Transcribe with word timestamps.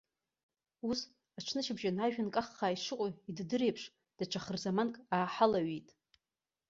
Ус, 0.89 0.99
аҽнышьыбжьон 1.37 1.97
ажәҩан 2.05 2.29
каххаа 2.35 2.75
ишыҟоу 2.75 3.09
идыдыр 3.29 3.61
еиԥш, 3.65 3.83
даҽа 4.17 4.39
хырзаманк 4.43 4.93
ааҳалаҩит. 5.15 5.87